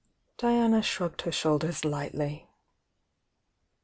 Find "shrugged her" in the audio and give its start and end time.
0.81-1.31